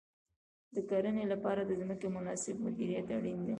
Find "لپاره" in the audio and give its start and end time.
1.33-1.61